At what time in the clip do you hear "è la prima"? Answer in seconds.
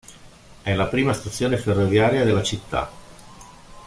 0.63-1.13